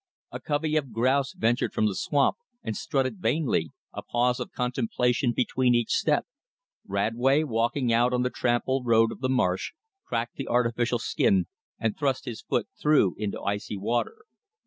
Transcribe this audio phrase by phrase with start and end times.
[0.31, 5.31] A covey of grouse ventured from the swamp and strutted vainly, a pause of contemplation
[5.31, 6.25] between each step.
[6.89, 11.45] Radway, walking out on the tramped road of the marsh, cracked the artificial skin
[11.77, 14.23] and thrust his foot through into icy water.